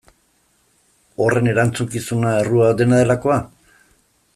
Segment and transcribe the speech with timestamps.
[1.25, 3.41] Horren erantzukizuna, errua, dena delakoa?